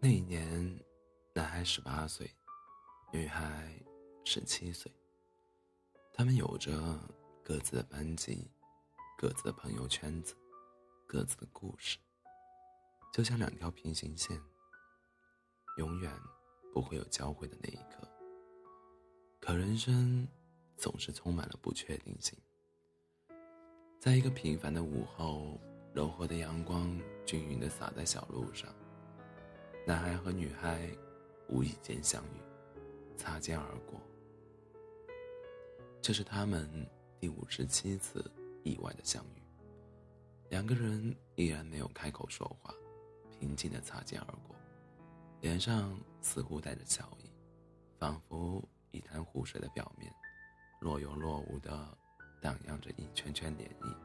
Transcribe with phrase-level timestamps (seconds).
[0.00, 0.80] 那一年，
[1.34, 2.32] 男孩十八岁，
[3.12, 3.68] 女孩
[4.24, 4.92] 十七岁。
[6.12, 6.96] 他们有着
[7.42, 8.48] 各自的班级、
[9.16, 10.36] 各自的朋友圈子、
[11.04, 11.98] 各自的故事，
[13.12, 14.40] 就像两条平行线，
[15.78, 16.12] 永远
[16.72, 18.08] 不会有交汇的那一刻。
[19.40, 20.28] 可人生
[20.76, 22.38] 总是充满了不确定性。
[23.98, 25.60] 在一个平凡的午后，
[25.92, 28.72] 柔和的阳光均匀地洒在小路上。
[29.88, 30.86] 男孩和女孩
[31.48, 32.42] 无意间相遇，
[33.16, 33.98] 擦肩而过。
[36.02, 36.86] 这是他们
[37.18, 38.22] 第五十七次
[38.64, 39.42] 意外的相遇。
[40.50, 42.74] 两个人依然没有开口说话，
[43.30, 44.54] 平静的擦肩而过，
[45.40, 47.30] 脸上似乎带着笑意，
[47.98, 50.12] 仿佛一潭湖水的表面，
[50.78, 51.96] 若有若无的
[52.42, 53.96] 荡漾着一圈圈涟漪。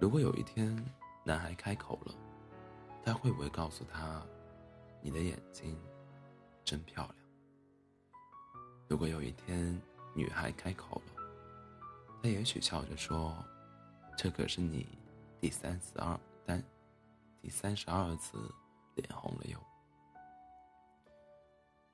[0.00, 0.76] 如果有一天，
[1.24, 2.14] 男孩开口了。
[3.04, 4.22] 他会不会告诉他
[5.02, 5.76] ：“你的眼睛
[6.64, 7.16] 真漂亮？”
[8.88, 9.80] 如果有一天
[10.14, 11.22] 女孩开口了，
[12.22, 13.36] 他也许笑着说
[14.16, 14.86] ：“这可是你
[15.40, 16.62] 第三十二单，
[17.40, 18.38] 第三十二次
[18.94, 19.58] 脸红了哟。”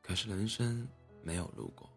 [0.03, 0.87] 可是人生
[1.23, 1.89] 没有如果，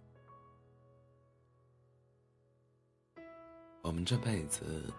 [3.82, 4.92] 我们这辈子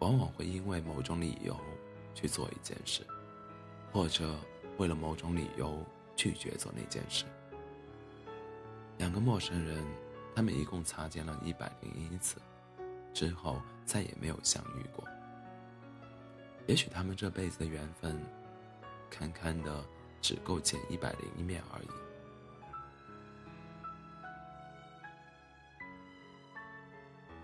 [0.00, 1.56] 往往会因为某种理由
[2.14, 3.06] 去做一件事。
[3.98, 4.32] 或者
[4.76, 7.24] 为了某种理由拒绝做那件事。
[8.96, 9.84] 两个陌生人，
[10.36, 12.36] 他们一共擦肩了一百零一次，
[13.12, 15.04] 之后再也没有相遇过。
[16.68, 18.16] 也许他们这辈子的缘分，
[19.10, 19.84] 堪堪的
[20.22, 21.88] 只够见一百零一面而已。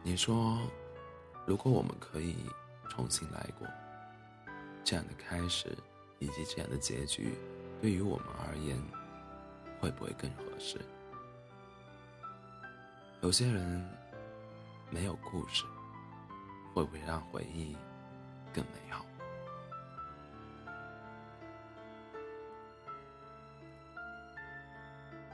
[0.04, 0.60] 你说，
[1.48, 2.36] 如果我们可以
[2.88, 3.66] 重新来过，
[4.84, 5.76] 这样的开始。
[6.18, 7.34] 以及这样的结局，
[7.80, 8.80] 对于我们而言，
[9.80, 10.78] 会不会更合适？
[13.22, 13.82] 有些人
[14.90, 15.64] 没有故事，
[16.72, 17.76] 会不会让回忆
[18.52, 19.04] 更美好？